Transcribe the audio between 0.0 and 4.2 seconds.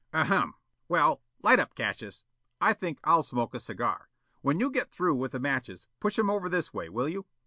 "Ahem! Well, light up, Cassius. I think I'll smoke a cigar.